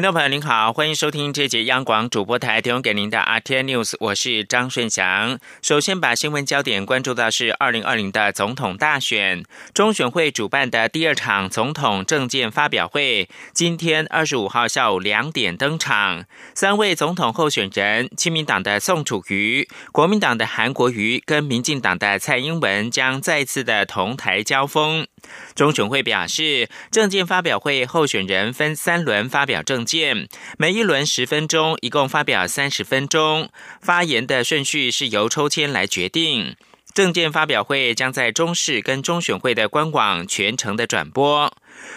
[0.00, 5.38] 听众朋友您好，欢迎收听这节央广主播台提供给您的 RT News，我是张顺祥。
[5.60, 9.44] 首先把新闻焦点关注到是二零二零的总统大选，
[9.74, 16.24] 中选会主办的第二场总统政见发表会，今天二十五号下午两点登场。
[16.54, 25.06] 三位总统候选人，亲民党的宋楚瑜、国民党的韩国瑜跟民进党的蔡英文将再次的同台交锋。
[25.54, 33.48] 中选会表示，证件发表会候选人分三轮发表证件，每一轮十分钟，一共发表三十分钟。
[33.80, 36.56] 发言的顺序是由抽签来决定。
[36.92, 41.52] 证件发表会将在中视跟中选会的官网全程的转播。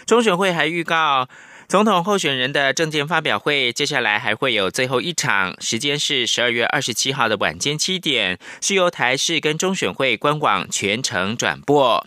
[0.06, 1.28] 中选会还预告，
[1.68, 12.06] 总统候选人的证件发表会接下来还会有最后一场，时间是十二月二十七号的晚间七点，是由台视跟中选会官网全程转播。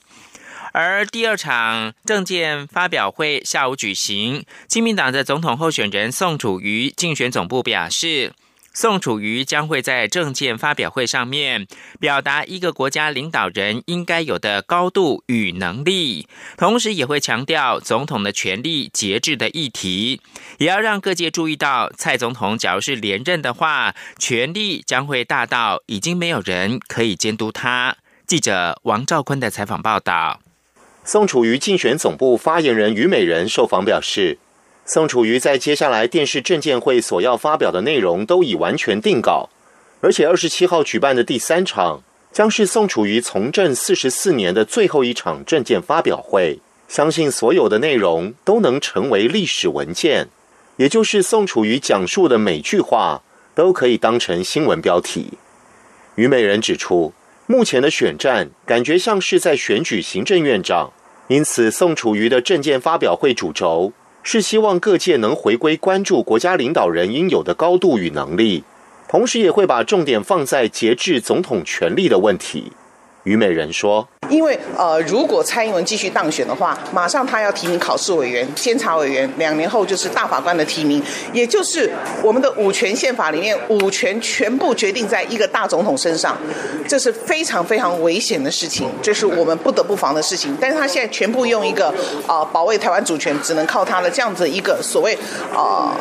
[0.76, 8.34] 而第二场政见发表会下午举行，亲民党的总统候选人宋楚瑜竞选总部表示，
[8.74, 11.66] 宋楚瑜将会在政见发表会上面
[11.98, 20.20] 表达一个国家领导人应该有的高度与能力，同时也会强调总统的权力节制的议题，
[20.58, 27.96] 也要让各界注意到，蔡总统假如是连任的话，权力将会大到已经没有人可以监督他。
[28.26, 30.42] 记者王兆坤的采访报道。
[31.08, 34.38] 宋楚瑜竞选总部发言人于美人受访表示，
[34.84, 39.48] 宋楚瑜在接下来电视政见会所要发表的内容都已完全定稿，
[40.00, 50.26] 而且二十七号举办的第三场将是宋楚瑜从政四十四年的最后一场政见发表会，相信所有的内容都能成为历史文件，
[50.78, 53.22] 也就是宋楚瑜讲述的每句话
[53.54, 55.34] 都可以当成新闻标题。
[56.16, 57.12] 于美人指出。
[57.48, 60.92] 目前的选战感觉像是在选举行政院长，
[61.28, 63.92] 因此宋楚瑜的政见发表会主轴
[64.24, 68.64] 是希望各界能回归关注国家领导人应有的高度与能力，
[69.08, 72.72] 同时也会把重点放在节制总统权力的问题。
[73.26, 74.08] 虞美人说。
[74.28, 81.00] 因为呃，如果蔡英文继续当选的话，马上他要提名考试委员、监察委员，两年后就是大法官的提名，
[81.32, 81.88] 也就是
[82.24, 86.36] 我们的五权宪法里面，五权全部决定在一个大总统身上，
[86.88, 90.56] 这是非常非常危险的事情，这是我们不得不防的事情。
[90.60, 91.94] 但是他现在全部用一个
[92.26, 95.16] 啊，保卫台湾主权只能靠他的这样子一个所谓
[95.54, 95.94] 啊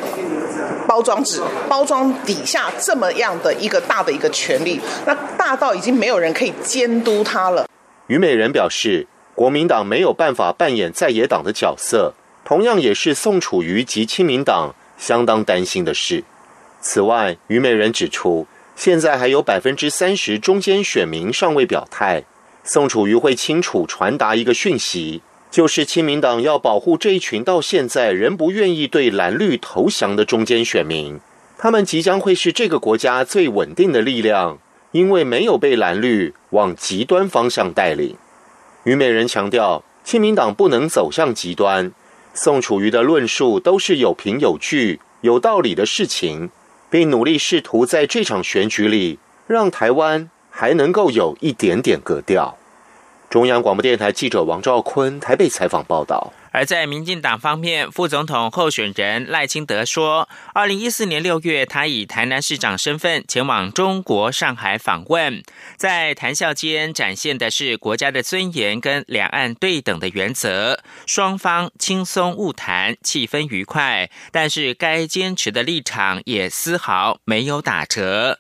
[0.88, 7.70] 包装纸，包装底下这么样的一个大的一个权利，那大到已经没有人可以监督他了。
[8.08, 16.24] 虞美人表示，国民党没有办法扮演在野党的角色，同样也是宋楚瑜及亲民党相当担心的事。
[16.82, 22.24] 此外，虞美人指出，现在还有百分之三十中间选民尚未表态，
[22.64, 31.20] 宋楚瑜会清楚传达一个讯息，就是亲民党要保护这一群到现在仍不愿意对蓝绿投降的中间选民，
[31.56, 34.58] 他们即将会是这个国家最稳定的力量。
[34.96, 38.16] 因为没有被蓝绿往极端方向带领，
[38.86, 41.92] 虞美人强调，亲民党不能走向极端。
[42.34, 46.50] 宋楚瑜的论述都是有凭有据、有道理的事情，
[46.90, 52.58] 并努力试图在这场选举里让台湾还能够有一点点格调。
[53.30, 56.32] 中央广播电台记者王兆坤台北采访报道。
[56.56, 65.44] 而在民进党方面，副总统候选人赖清德说，二零一四年六月，他以台南市长身份前往中国上海访问，
[65.76, 78.40] 在谈笑间展现的是国家的尊严跟两岸对等的原则，双方轻松晤谈，气氛愉快，但是该坚持的立场也丝毫没有打折。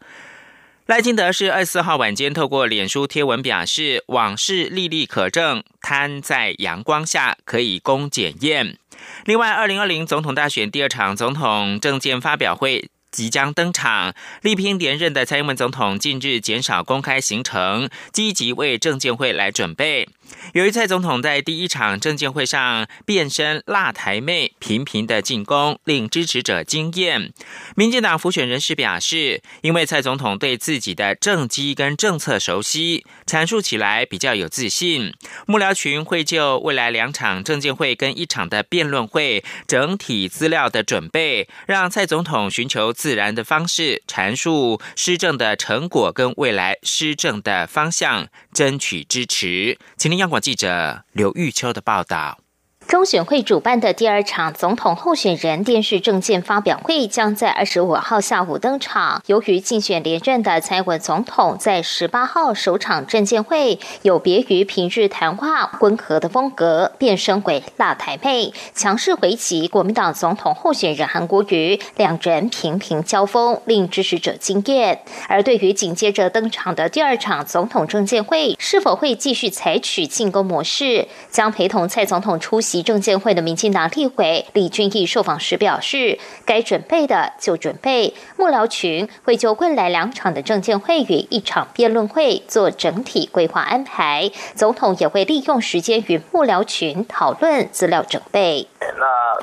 [0.85, 8.77] 赖清德是二十四号晚间透过脸书贴文表示，往事历历可证，摊在阳光下可以供检验。
[9.25, 12.89] 另外，二零二零总统大选第二场总统政见发表会。
[13.11, 20.09] 即将登场，力拼连任的蔡英文总统近日减少公开行程，积极为政见会来准备。
[20.53, 27.33] 由于蔡总统在第一场政见会上变身辣台妹，频频的进攻，令支持者惊艳。
[27.75, 35.13] 民进党辅选人士表示，因为蔡总统对自己的政绩跟政策熟悉，阐述起来比较有自信。
[35.45, 42.85] 幕僚群会就未来两场政见会跟一场的辩论会整体资料的准备，让蔡总统寻求。
[42.95, 49.77] 自然的方式阐述施政的成果跟未来施政的方向，争取支持。
[49.97, 52.44] 请听央广记者刘玉秋的报道。
[52.87, 59.23] 中选会主办的第二场总统候选人电视政见发表会将在二十五号下午登场。
[59.25, 75.01] 由于竞选连任的蔡文总统在十八号首场政见会有别于平日谈话温和的风格，变身为辣台妹，强势回击国民党总统候选人韩国瑜，两人频频交锋，令支持者惊艳。
[75.27, 82.74] 而对于紧接着登场的第二场总统政见会，是否会继续采取进攻模式，将陪同蔡总统出席？
[82.75, 98.67] 及证监会的民进党立委李俊义受访时表示，该准备的就准备，幕僚群会就未来两场的证监会与一场辩论会做整体规划安排，总统也会利用时间与幕僚群讨论资料准备。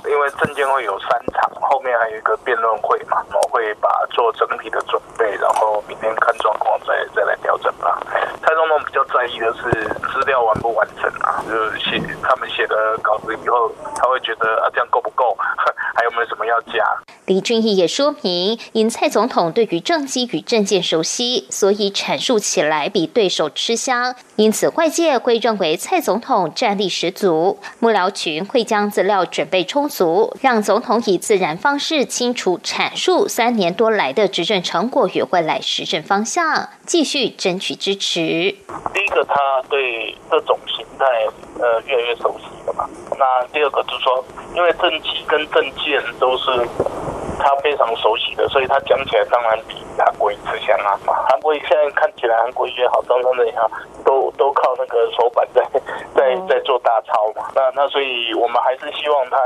[0.08, 8.00] 因为证监会有三场，后面还有一个辩论会嘛，我会把做整体的准备，然后明天看状况再再来调整吧。
[8.42, 9.70] 蔡总统比较在意的是
[10.12, 13.32] 资料完不完整啊，就是写他们写的稿子。
[13.44, 15.36] 以后他会觉得啊，这样够不够？
[15.94, 16.84] 还有没有什么要加？
[17.26, 24.14] 李俊毅也说明，因蔡总统对于政绩与政见熟悉，所以阐述起来比对手吃香。
[24.36, 38.20] 因此外界会认为蔡总统战力十足，幕僚群会将资料准备充足，让总统以自然方式清楚阐述三年多来的执政成果与未来施政方向，继续争取支持。
[38.94, 39.34] 第一个，他
[39.68, 41.04] 对这种形态
[41.60, 42.88] 呃越来越熟悉了嘛。
[43.18, 44.24] 那第二个就是说，
[44.56, 46.50] 因为政绩跟政见都是
[47.38, 50.98] 他非常熟悉的，所以他讲起来当然比他贵瑜吃香啊。
[51.28, 53.68] 韩国现在看起来韩国瑜也好，张张的也好，
[54.04, 55.62] 都都靠那个手板在
[56.14, 57.48] 在在做大操嘛。
[57.54, 59.38] 那那所以我们还是希望他。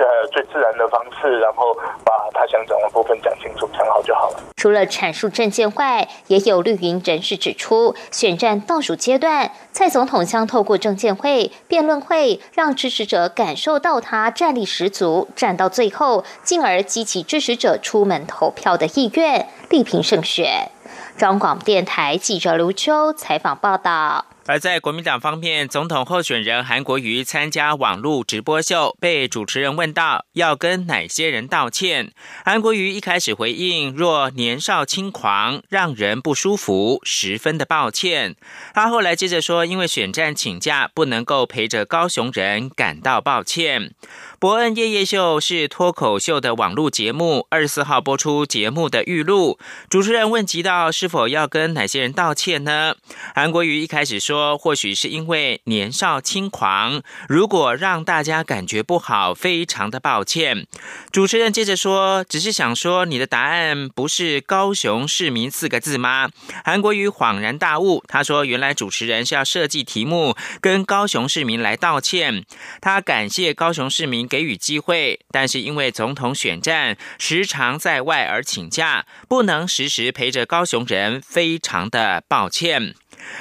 [0.00, 4.40] 呃，最自然的方式，然后把他想讲的部分讲清楚、讲好就好了。
[4.56, 20.70] 除了阐述政见外，也有绿营人士指出，选战倒数阶段，蔡总统将透过政见会、辩论会，让支持者感受到他战力十足，战到最后，进而激起支持者出门投票的意愿，力拼胜选。
[21.18, 24.24] 中广电台记者刘秋采访报道。
[24.46, 32.10] 而在国民党方面，总统候选人韩国瑜参加网络直播秀，被主持人问到要跟哪些人道歉。
[32.44, 38.34] 韩国瑜一开始回应：若年少轻狂，让人不舒服，十分的抱歉。
[38.74, 43.94] 他后来接着说，因为选战请假，不能够陪着高雄人，感到抱歉。
[44.40, 49.58] 伯恩夜夜秀是脱口秀的网络节目，二十四号播出节目的预录。
[49.90, 52.94] 主持人问及到是否要跟哪些人道歉呢？
[53.34, 60.66] 韩国瑜一开始说，或许是因为年少轻狂，如果让大家感觉不好，非常的抱歉。
[61.12, 66.30] 主持人接着说，只是想说你的答案不是高雄市民四个字吗？
[66.64, 72.46] 韩国瑜恍然大悟，他说原来主持人是要设计题目跟高雄市民来道歉。
[72.80, 74.29] 他感谢高雄市民。
[74.30, 82.94] 给予机会，但是因为总统选战时常在外而请假，不能时时陪着高雄人，非常的抱歉。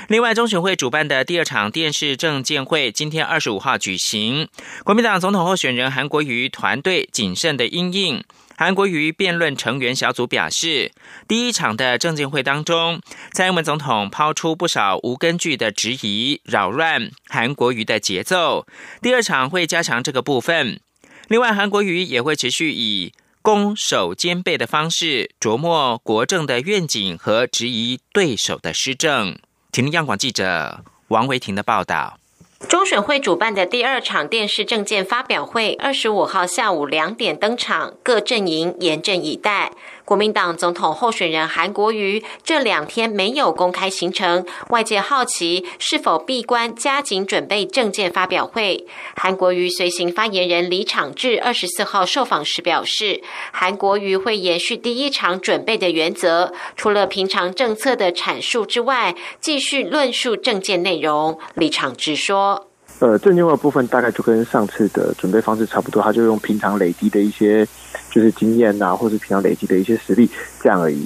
[0.09, 4.50] 另外，中选会主办的第二场电视政见会今天二十五号举行，
[4.83, 8.24] 国民党总统候选人韩国瑜团队谨慎的应应。
[8.59, 10.91] 韩国瑜辩论成员小组表示，
[11.29, 13.00] 第一场的政见会当中，
[13.31, 18.67] 蔡英文总统抛出不少无根据的质疑，扰乱韩国瑜的节奏。
[19.01, 20.81] 第二场会加强这个部分。
[21.29, 29.39] 另外，韩国瑜也会持续以攻守兼备的方式琢磨国政的愿景和质疑对手的施政。
[29.71, 32.19] 听央广记者王维婷的报道。
[32.68, 39.71] 中选会主办的第二场电视政见发表会，二十五号下午两点登场，各阵营严阵以待。
[40.09, 48.87] 国民党总统候选人韩国瑜这两天没有公开行程，外界好奇是否闭关加紧准备政见发表会。
[49.16, 61.37] 韩国瑜随行发言人李长志二十四号受访时表示，韩国瑜会延续第一场准备的原则，除了平常政策的阐述之外，继续论述政见内容。
[61.54, 62.69] 李长志说。
[62.99, 67.65] 呃，正经的部分大概就跟上次的准备方式差不多，他就用平常累积的一些
[68.11, 70.29] 就是经验呐，或者平常累积的一些实力
[70.61, 71.06] 这样而已。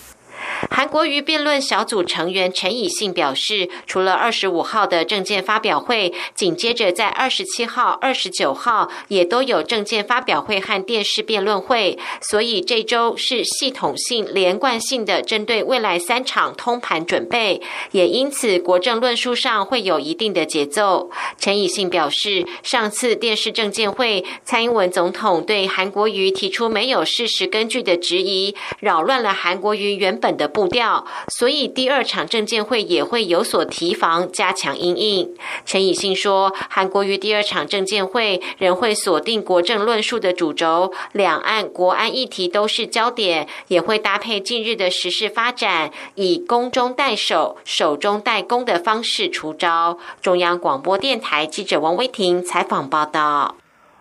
[0.70, 21.10] 韩国瑜辩论小组成员陈以信表示，除了二十五号的政见发表会，紧接着在二十七号、二十九号也都有政见发表会和电视辩论会，所以这周是系统性、连贯性的针对未来三场通盘准备，也因此国政论述上会有一定的节奏。
[21.40, 30.53] 陈以信表示，上次电视政见会，蔡英文总统对韩国瑜提出没有事实根据的质疑，扰乱了韩国瑜原本的。
[30.54, 35.36] 步调，所以第二场证监会也会有所提防，加强应应。
[35.66, 49.98] 陈以信说，韩国于第二场证监会仍会锁定国政论述的主轴，两岸国安议题都是焦点，也会搭配近日的时事发展，以攻中代守、守中代攻的方式出招。
[50.22, 53.56] 中央广播电台记者王威婷采访报道。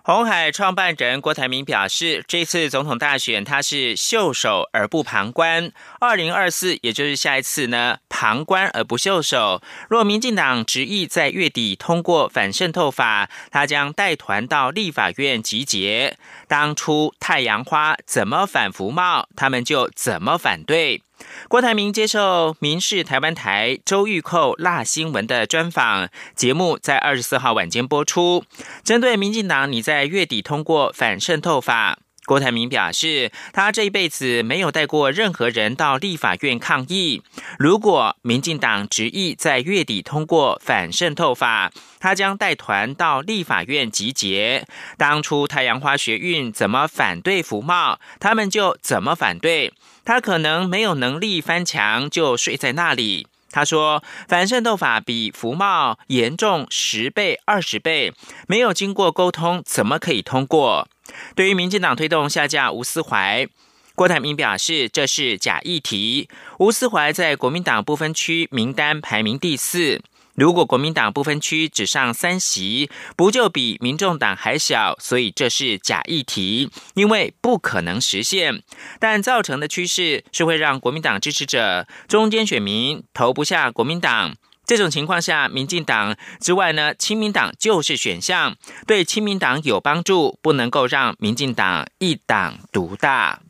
[0.05, 5.71] 红海创办人郭台铭表示，这次总统大选他是袖手而不旁观。
[6.01, 9.61] 二零二四，也就是下一次呢，旁观而不袖手。
[9.91, 16.17] 若民进党执意在月底通过反渗透法，他将带团到立法院集结。
[16.47, 21.03] 当初太阳花怎么反服贸，他们就怎么反对。
[21.49, 28.45] 郭台铭接受民视台湾台周玉蔻辣新闻的专访，节目在二十四号晚间播出。
[28.85, 37.23] 针对民进党你在月底通过反渗透法，郭台铭表示，他这一辈子没有带过任何人到立法院抗议。
[37.59, 44.65] 如果民进党执意在月底通过反渗透法，他将带团到立法院集结。
[44.97, 49.73] 当初太阳花学运怎么反对服贸，他们就怎么反对。
[50.05, 53.27] 他可能没有能力翻墙，就睡在那里。
[53.51, 58.15] 他说：“反渗透法比服贸严重十倍、二十倍，
[58.49, 60.89] 没有经过沟通，怎么可以通过？”
[61.35, 63.47] 对于民进党推动下架吴思怀，
[63.95, 66.29] 郭台铭表示这是假议题。
[66.59, 70.01] 吴思怀在国民党不分区名单排名第四。
[70.35, 74.97] 如果国民党不分区只上三席，不就比民众党还小？
[74.99, 78.63] 所以这是假议题，因为不可能实现。
[78.99, 84.35] 但造成的趋势是会让国民党支持者中间选民投不下国民党。
[84.65, 93.42] 这种情况下，民进党之外呢，亲民党就是选项，对亲民党有帮助，不能够让民进党一党独大。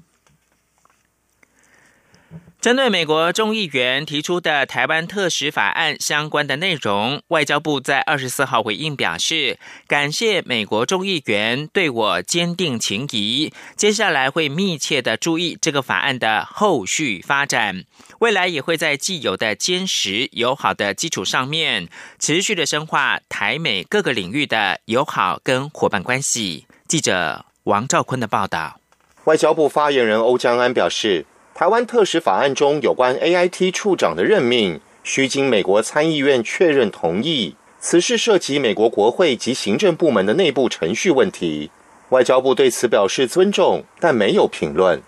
[2.63, 17.83] 针对美国众议员提出的台湾特使法案相关的内容，外交部在二十四号回应表示，感谢美国众议员对我坚定情谊，接下来会密切的注意这个法案的后续发展，
[18.21, 21.89] 未来也会在既有的坚实友好的基础上面，
[22.21, 26.69] 持续的深化台美各个领域的友好跟伙伴关系。
[26.87, 28.79] 记者王兆坤的报道，
[29.25, 31.27] 外交部发言人欧江安表示。
[31.63, 37.55] 台湾特使法案中有关 A I T 处长的任命，需经美国参议院确认同意。
[37.79, 41.71] 此事涉及美国国会及行政部门的内部程序问题，
[42.09, 45.01] 外交部对此表示尊重，但没有评论。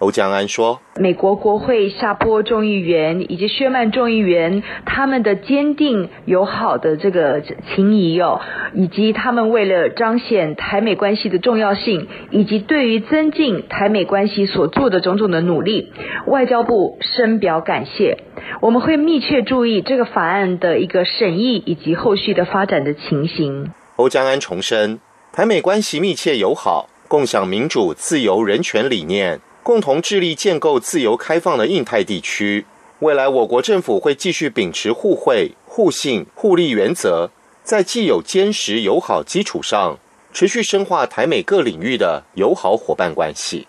[0.00, 7.42] 欧江安说：“美国国会夏波众议员以及薛曼众议员他们的坚定友好的这个
[7.74, 8.40] 情谊哦，
[8.72, 15.92] 以及他们为了彰显台美关系的重要性，以及对于增进台美关系所做的种种的努力，
[16.26, 18.16] 外交部深表感谢。
[18.62, 24.98] 我们会密切注意这个法案的一个审议以及后续的发展的情形。”欧江安重申，
[25.30, 29.40] 台美关系密切友好，共享民主、自由、人权理念。
[29.62, 32.66] 共同致力建构自由开放的印太地区。
[33.00, 37.30] 未来，我国政府会继续秉持互惠、互信、互利原则，
[37.62, 39.98] 在既有坚实友好基础上，
[40.32, 43.66] 持续深化台美各领域的友好伙伴关系。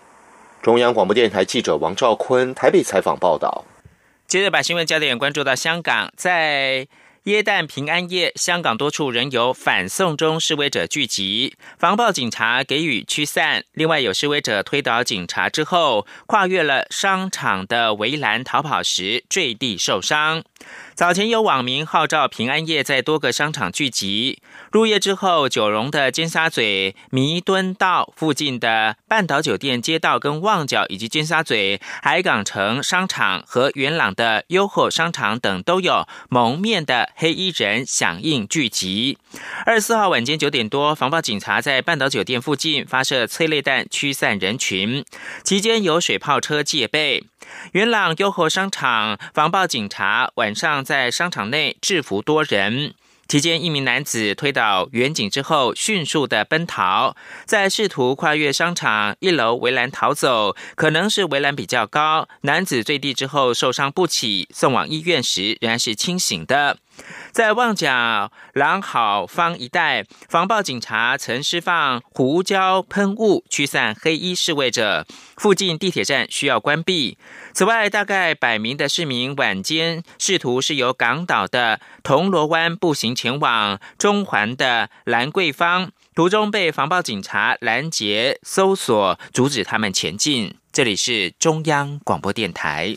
[0.60, 3.64] 中央广播电台记者王兆坤台北采访报道。
[4.26, 6.86] 接着，把新闻焦点关注到香港，在。
[7.24, 13.64] 耶诞平安夜，香港多处仍有反送中示威者聚集，防暴警察给予驱散。
[13.74, 20.42] 另外，有示威者推倒警察之后，跨越了商场的围栏逃跑时坠地受伤。
[20.94, 24.42] 早前有网民号召平安夜在多个商场聚集。
[24.70, 39.16] 入夜之后，九龙的尖沙咀弥敦道附近的半岛酒店街道、跟旺角以及尖沙咀海港城商场和元朗的优厚商场等，都有蒙面的黑衣人响应聚集。
[39.64, 45.02] 二十四号晚间九点多，防暴警察在半岛酒店附近发射催泪弹驱散人群，
[45.42, 47.24] 期间有水炮车戒备。
[47.72, 52.94] 元朗优厚商场防暴警察晚上在商场内制服多人，
[53.28, 57.16] 期间一名男子推倒远景之后，迅速的奔逃，
[57.46, 66.78] 在试图跨越商场一楼围栏逃走，可能是围栏比较高，男子坠地之后受伤不起，送往医院时仍然是清醒的。
[67.30, 75.06] 在旺角朗好坊一带，防暴警察曾释放胡椒喷雾驱散黑衣示威者，
[75.36, 77.16] 附近地铁站需要关闭。
[77.54, 90.54] 此外，大概百名的市民晚间试图是由港岛的铜锣湾步行前往中环的兰桂坊，途中被防暴警察拦截搜索，阻止他们前进。
[90.70, 92.96] 这里是中央广播电台。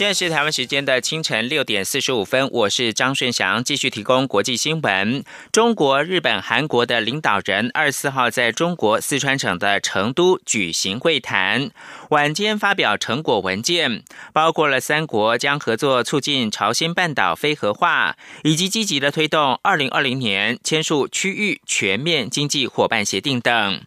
[0.00, 5.22] 现在是台湾时间的清晨六点四十五分，我是张顺祥，继续提供国际新闻。
[5.52, 11.70] 中国、日本、韩国的领导人二十四号在中国四川省的成都举行会谈，
[12.08, 14.02] 晚间发表成果文件，
[14.32, 23.82] 包括了三国将合作促进朝鲜半岛非核化，以及积极的推动二零二零年签署区域全面经济伙伴协定等。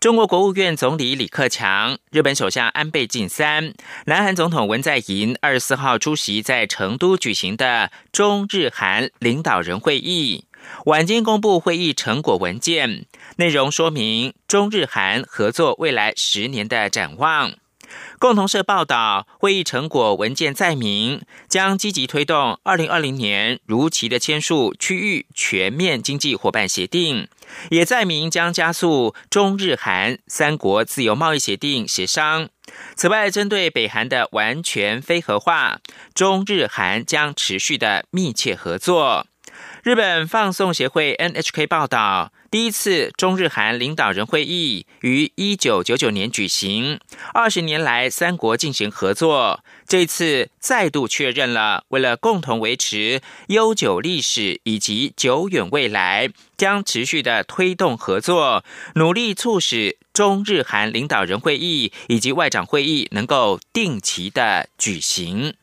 [0.00, 3.74] 中国国务院总理李克强、日本首相安倍晋三、
[4.06, 10.44] 南韩总统文在寅二十四号出席在成都举行的中日韩领导人会议，
[10.86, 17.52] 晚间公布会议成果文件，内容说明中日韩合作未来十年的展望。
[18.18, 27.28] 共同社报道，会议成果文件载明，将积极推动二零二零年如期的签署区域全面经济伙伴协定，
[27.70, 32.48] 也载明将加速中日韩三国自由贸易协定协商。
[32.94, 35.80] 此外，针对北韩的完全非核化，
[36.14, 39.26] 中日韩将持续的密切合作。
[39.82, 42.32] 日本放送协会 NHK 报道。
[42.52, 47.00] 第一次中日韩领导人会议于一九九九年举行，
[47.32, 49.64] 二十年来三国进行合作。
[49.88, 56.28] 这次再度确认了，为了共同维持悠久历史以及久远未来，
[56.58, 58.62] 将持续的推动合作，
[58.96, 65.54] 努力促使中日韩领导人会议以及外长会议能够定期的举行。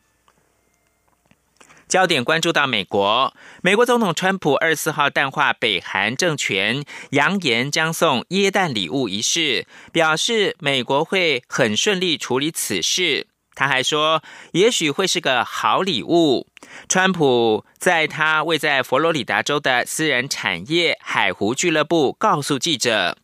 [1.90, 13.26] 焦点关注到美国，美国总统川普二十四号淡化北韩政权扬言将送耶诞礼物一事，表示美国会很顺利处理此事。
[13.56, 16.48] 他还说，也许会是个好礼物。
[16.88, 23.18] 川普在他位在佛罗里达州的私人产业海湖俱乐部告诉记者，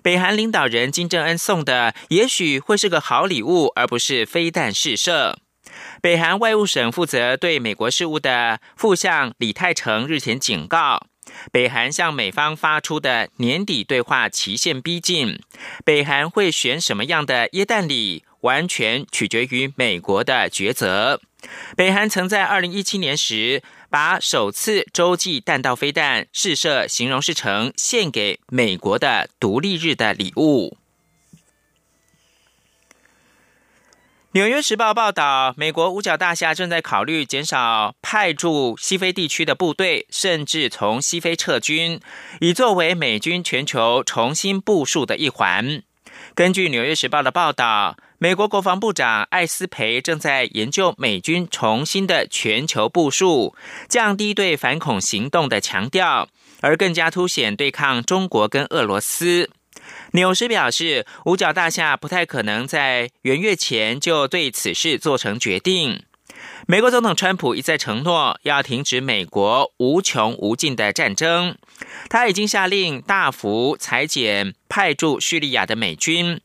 [0.00, 5.40] 北韩领导人金正恩送的也许会是个好礼物，而不是飞弹试射。
[6.00, 11.06] 北韩外务省负责对美国事务的副相李泰成日前警告，
[11.50, 15.38] 北韩向美方发出的年底对话期限逼近，
[15.84, 21.20] 北韩会选什么样的耶诞礼，完全取决于美国的抉择。
[21.76, 30.76] 北韩曾在二零一七年时，把首次洲际弹道飞弹试射形容是成献给美国的独立日的礼物。
[34.34, 42.00] 纽约时报报道，美国五角大厦正在考虑减少派驻西非地区的部队，甚至从西非撤军，
[42.40, 45.82] 以作为美军全球重新部署的一环。
[46.34, 53.54] 根据纽约时报的报道，美国国防部长艾斯培正在研究美军重新的全球部署，
[53.86, 56.26] 降低对反恐行动的强调，
[56.62, 59.50] 而更加凸显对抗中国跟俄罗斯。
[60.12, 66.04] 纽时表示，五角大厦不太可能在元月前就对此事做成决定。
[66.66, 71.56] 美国总统川普一再承诺要停止美国无穷无尽的战争，
[72.08, 76.40] 他已经下令大幅裁减派驻叙利亚的美军，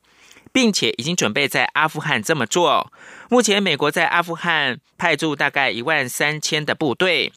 [0.52, 2.92] 并且已经准备在阿富汗这么做。
[3.30, 7.32] 目前，美国在阿富汗派驻大概一万三千的部队。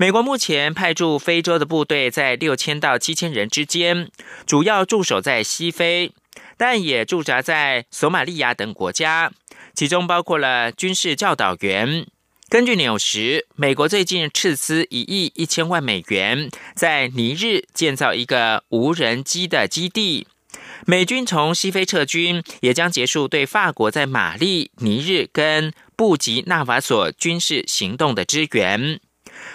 [0.00, 4.08] 美国目前派驻非洲的部队在六千到七千人之间，
[4.46, 6.12] 主要驻守在西非，
[6.56, 9.32] 但也驻扎在索马利亚等国家，
[9.74, 12.06] 其中包括了军事教导员。
[12.48, 20.28] 根据纽时，美国最近斥资一亿一千万美元，在尼日建造一个无人机的基地。
[20.86, 29.00] 美军从西非撤军，也将结束对法国在马利、尼日跟布吉纳法索军事行动的支援。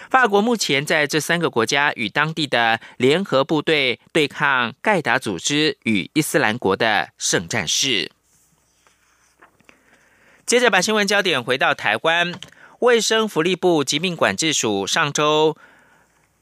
[0.09, 8.11] 法国目前在这三个国家与当地的联合部队对抗盖达组织与伊斯兰国的圣战士。
[10.45, 12.33] 接着把新闻焦点回到台湾，
[12.79, 15.57] 卫生福利部疾病管制署上周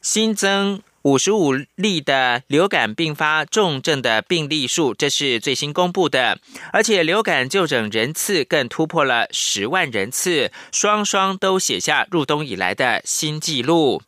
[0.02, 0.82] 新增。
[1.04, 6.40] 五十五例的流感并发重症的病例数，这是最新公布的，
[6.72, 14.04] 而且流感就诊人次更突破了十万人次，双双都写下入冬以来的新纪录。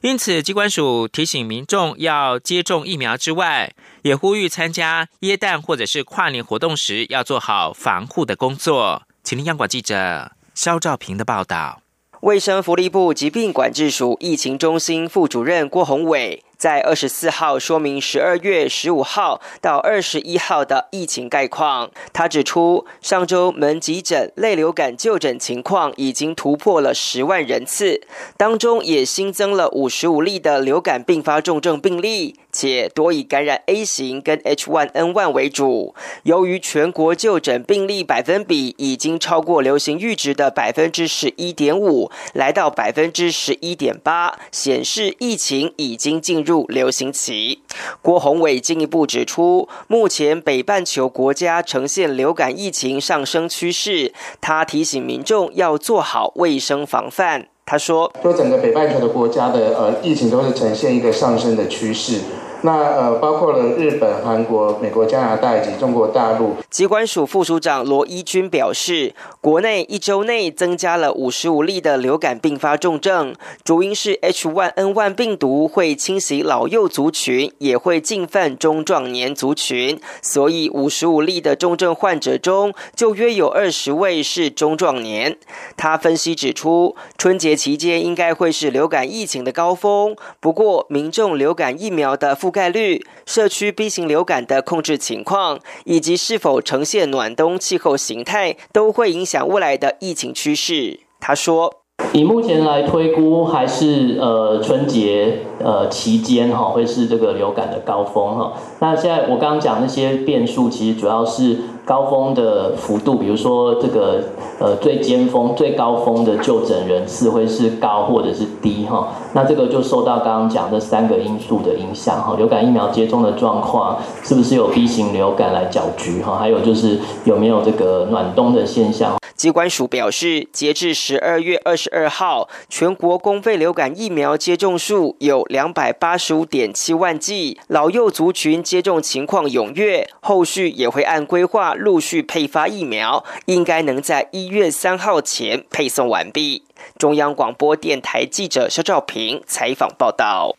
[0.00, 9.02] 因此，机关署提醒民众要接种疫苗之外，也呼吁参加耶诞或者是跨年活动时要做好防护的工作。
[9.24, 11.82] 请听央广记者肖兆平的报道。
[12.22, 21.92] 卫生福利部疾病管制署疫情中心副主任郭宏伟在二十四号说明十二月十五号到二十一号的疫情概况。
[22.12, 28.00] 他指出，上周门急诊类流感就诊情况已经突破了十万人次，
[28.36, 32.34] 当中也新增了五十五例的流感并发重症病例。
[32.50, 35.94] 且多以感染 A 型跟 H1N1 为主。
[36.24, 47.60] 由于全国就诊病例百分比已经超过流行阈值的百分之十一点五，来到百分之十一点八，显示疫情已经进入入流行期。
[48.00, 57.48] 郭宏伟进一步指出，目前北半球国家呈现流感疫情上升趋势，他提醒民众要做好卫生防范。
[57.66, 62.20] 他说：“说整个北半球的国家的呃疫情都是呈现一个上升的趋势。”
[62.62, 66.56] 那呃，包括了日本、韩国、美国、加拿大以及中国大陆。
[66.70, 85.36] 机关署副署长罗一军表示，国内一周内增加了五十五例的流感并发重症，主因是 H1N1 病毒会侵袭老幼族群，也会进犯中壮年族群，所以五十五例的重症患者中，就约有二十位是中壮年。
[85.76, 101.00] 他分析指出，春节期间应该会是流感疫情的高峰，不过民众流感疫苗的覆盖率、社区 B 型流感的控制情况，以及是否呈现暖冬气候形态，都会影响未来的疫情趋势。
[101.20, 101.82] 他说
[102.14, 108.54] ：“以目前来推估，还是呃春节呃期间哈，会是这个流感的高峰哈。
[108.80, 111.58] 那现在我刚刚讲那些变数，其实主要是。”
[111.88, 114.22] 高峰的幅度，比如说这个
[114.60, 129.16] 呃最尖峰、最高峰的就诊人次会是高或者是低哈，那这个就受到刚刚讲的三个因素的影响哈，流感疫苗接种的状况是不是有 B 型流感来搅局哈，还有就是有没有这个暖冬的现象。
[129.34, 146.64] 机关署表示，截至十二月二十二号，全国公费流感疫苗接种数有两百八十五点七万剂，老幼族群接种情况踊跃，后续也会按规划陆续配发疫苗，应该能在一月三号前配送完毕。
[146.98, 150.56] 中央广播电台记者肖兆平采访报道。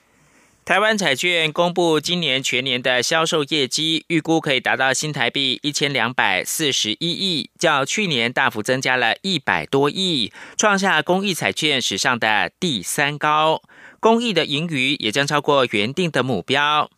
[0.66, 13.64] 台湾彩券公布今年全年的销售业绩，预估可以达到新台币一千两百四十一亿，较去年大幅增加了一百多亿，创下公益彩券史上的第三高。
[14.00, 16.90] 公益的盈余也将超过原定的目标。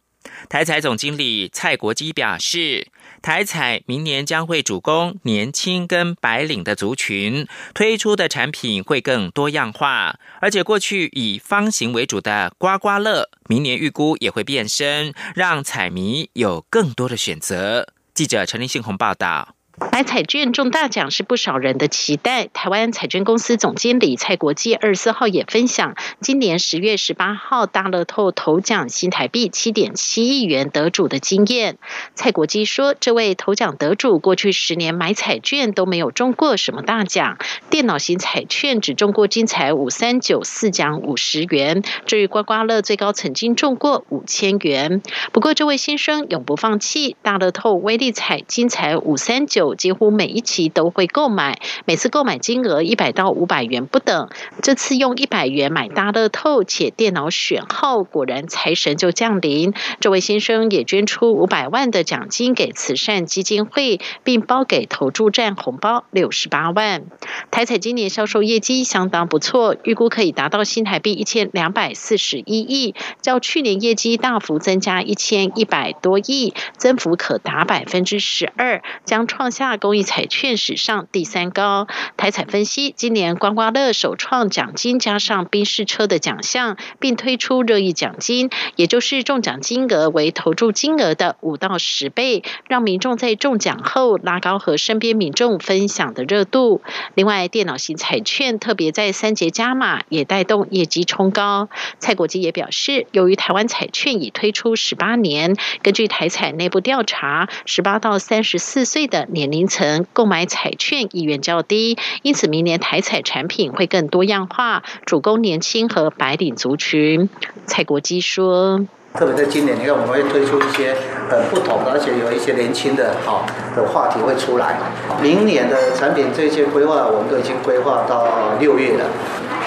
[0.49, 2.87] 台彩总经理蔡国基表示，
[3.21, 17.87] 台彩明年将会主攻年轻跟白领的族群，推出的产品会更多样化，而且过去以方形为主的刮刮乐，明年预估也会变身，让彩迷有更多的选择。
[18.13, 19.55] 记者陈林信鸿报道。
[19.89, 22.47] 买彩券中大奖是不少人的期待。
[22.47, 31.77] 台湾彩券公司总经理蔡国际二十四号也分享，今年十月十八号大乐透头奖新台币七点七亿元得主的经验。
[32.13, 37.37] 蔡国基说，这位头奖得主过去十年买彩券都没有中过什么大奖，
[37.71, 45.01] 电脑型彩券只中过金彩五三九四奖五十元，至于刮刮乐最高曾经中过五千元。
[45.31, 49.70] 不过这位先生永不放弃，大乐透威力彩金彩五三九。
[49.75, 54.29] 几乎每一期都会购买，每次购买金额一百到五百元不等。
[54.63, 59.73] 这次用一百元买大乐透，且电脑选号，果然财神就降临。
[59.99, 67.03] 这位先生也捐出五百万的奖金给慈善基金会，并包给投注站红包六十八万。
[67.51, 79.50] 台彩今年销售业绩相当不错，预估可以达到新台币一千两百四十一亿，较去年业绩大幅增加一千一百多亿，增幅可达百分之十二，将创。
[79.51, 81.87] 下公益彩券史上第三高。
[82.17, 96.81] 台彩分析，今年刮刮乐首创奖金加上宾士车的奖项，并推出热议奖金，也就是中奖金额为投注金额的五到十倍，让民众在中奖后拉高和身边民众分享的热度。
[97.15, 101.69] 另外，电脑型彩券特别在三节加码，也带动业绩冲高。
[101.99, 117.27] 蔡国基也表示，由于台湾彩券已推出十八年，根据台彩内部调查，十八到三十四岁的年年龄层购买彩券意愿较低，因此明年台彩产品会更多样化，主攻年轻和白领族群。
[117.65, 118.85] 蔡国基说
[119.17, 120.95] ：“特别在今年，你看我们会推出一些
[121.27, 123.43] 很不同的，而且有一些年轻的哈
[123.75, 124.77] 的话题会出来。
[125.19, 129.05] 明年的产品这些规划，我们都已经规划到六月了，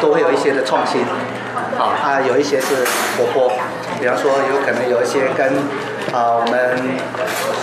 [0.00, 1.00] 都会有一些的创新。
[1.76, 2.76] 好啊，有一些是
[3.18, 3.50] 活泼，
[4.00, 5.52] 比方说有可能有一些跟。”
[6.12, 6.76] 啊，我们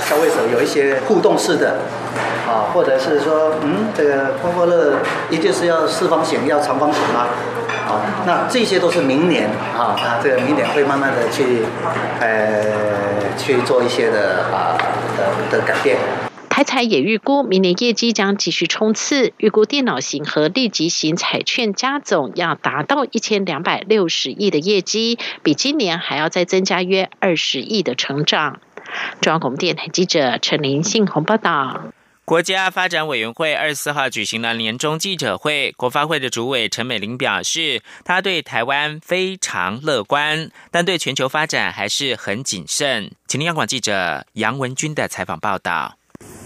[0.08, 1.78] 消费者有一些互动式的，
[2.48, 4.96] 啊，或者是说，嗯，这个刮刮乐
[5.30, 7.28] 一定是要四方形、要长方形吗？
[7.88, 11.64] 啊，那这些都是明年啊啊，这个明年会慢慢的去
[12.20, 12.64] 呃
[13.38, 14.78] 去做一些的啊
[15.18, 15.98] 的的改变。
[16.62, 28.60] 台彩也预估明年业绩将继续冲刺，预估电脑型和立即型彩券加总要达到一千两百六十亿的业绩，比今年还要再增加约二十亿的成长。
[29.22, 31.82] 中央广播电台记者陈林信宏报道。
[32.26, 43.10] 国家发展委员会二十四号举行了年终记者会，国发会的主委陈美玲表示，他对台湾非常乐观，但对全球发展还是很谨慎。
[43.28, 45.96] 请听央广记者杨文军的采访报道。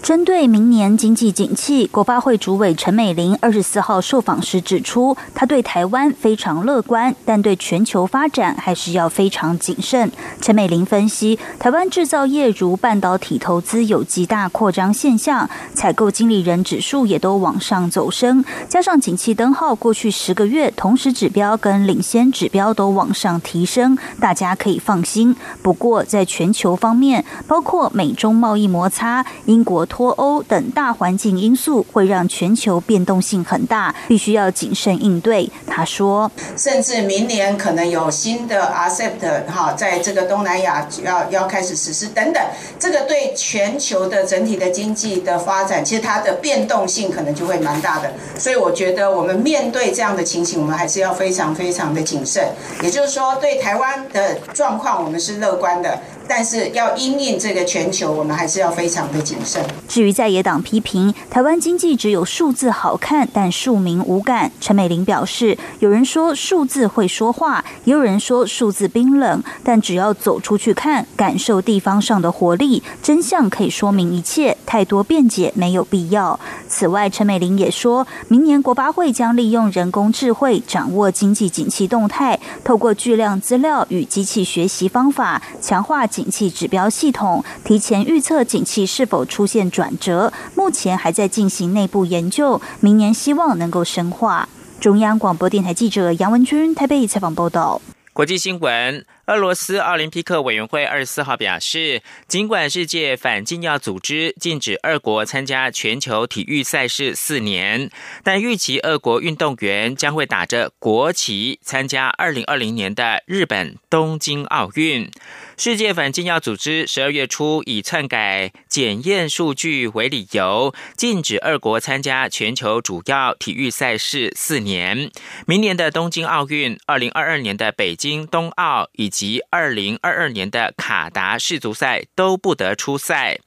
[0.06, 10.12] 针对明年经济景气，国发会主委陈美玲二十四号受访时指出，他对台湾非常乐观，但对全球发展还是要非常谨慎。
[10.40, 25.34] 陈美玲分析，台湾制造业如半导体投资有极大扩张现象，采购经理人指数也都往上走升，加上景气灯号过去十个月同时指标跟领先指标都往上提升，大家可以放心。
[25.62, 29.84] 不过在全球方面，包括美中贸易摩擦、英国。
[29.96, 35.50] 脱欧等大环境因素会让全球变动性很大，必须要谨慎应对。
[35.66, 42.42] 他说，甚至明年可能有新的 ASEP 哈，在这个东南亚要要开始实施等等，
[42.78, 48.12] 这个对全球的整体的经济的发展，其实它的变动性可能就会蛮大的。
[48.38, 52.46] 所以我觉得我们面对这样的情形，我们还是要非常非常的谨慎。
[52.82, 55.98] 也就是说，对台湾的状况，我们是乐观的。
[56.28, 59.62] 但是要因应这个全球，我们还是要非常的谨慎。
[59.86, 76.38] 至于在野党批评台湾经济只有数字好看，但庶民无感，陈美玲表示，有人说数字会说话，也有人说数字冰冷，但只要走出去看，感受地方上的活力，真相可以说明一切，太多辩解没有必要。
[76.68, 86.04] 此外，陈美玲也说明年国八会将利用人工智慧掌握经济景气动态，透过巨量资料与机器学习方法，强化。
[86.16, 94.48] 景气指标系统提前预测景气是否出现转折，目前还在进行内部研究，明年希望能够深化。
[94.80, 97.82] 中央广播电台记者杨文军台北采访报道。
[98.14, 99.04] 国际新闻。
[99.26, 107.90] 俄罗斯奥林匹克委员会二十四号表示，尽管世界反禁药组织禁止俄国参加全球体育赛事四年，
[108.22, 115.10] 但预期俄国运动员将会打着国旗参加二零二零年的日本东京奥运。
[115.56, 125.10] 世界反禁药组织十二月初以篡改检验数据为理由，禁止俄国参加全球主要体育赛事四年。
[125.46, 133.38] 明年的东京奥运、二零二二年的北京冬奥以及二零二二年的卡达世足赛都不得出赛。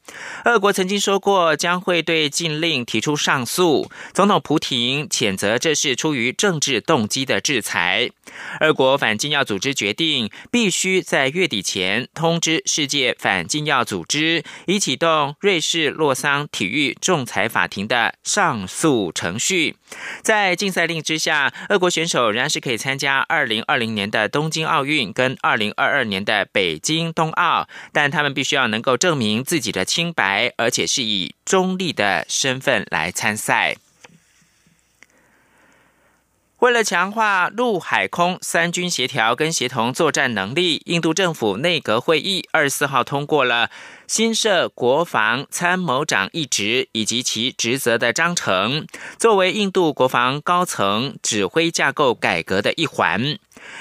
[0.46, 3.92] 俄国曾经说过将会对禁令提出上诉。
[4.12, 8.10] 总统普廷谴责这是出于政治动机的制裁。
[8.62, 19.76] 俄国反禁药组织决定必须在月底前通知世界反禁药组织，以启动瑞士洛桑体育仲裁法庭的上诉程序。
[20.24, 33.76] 在禁赛令之下，俄国选手仍然是可以参加二零二零年的东京奥运跟二零二二年的北京冬奥，但他们必须要能够证明自己的清白，而且是以中立的身份来参赛。
[36.60, 43.70] 为了强化陆海空三军协调跟协同作战能力，印度政府内阁会议二十四号通过了
[44.08, 48.86] 新设国防参谋长一职以及其职责的章程，
[49.18, 53.38] 作为印度国防高层指挥架构改革的一环。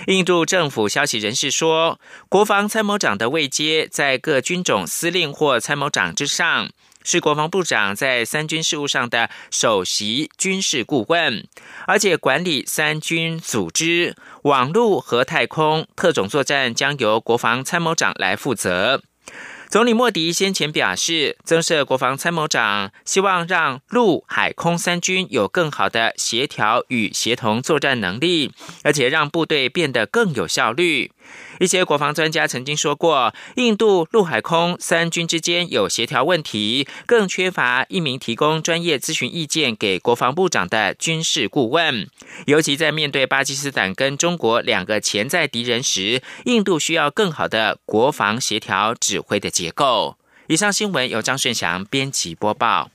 [0.06, 6.70] 印度政府消息人士说，国防参谋长的位阶在各军种司令或参谋长之上。
[7.10, 11.48] 是国防部长在三军事务上的首席军事顾问，
[11.86, 19.00] 而且管理三军组织、网络和太空特种作战将由国防参谋长来负责。
[19.70, 31.12] 总理莫迪先前表示，增设国防参谋长，希望让陆海空三军有更好的协调与协同作战能力，而且让部队变得更有效率。
[31.58, 42.08] 一些国防专家曾经说过，印度陆海空三军之间有协调问题，更缺乏一名提供专业咨询意见给国防部长的军事顾问。
[42.46, 50.16] 尤其在面对巴基斯坦跟中国两个潜在敌人时，印度需要更好的国防协调指挥的结构。
[50.46, 52.90] 以上新闻由张顺祥编辑播报。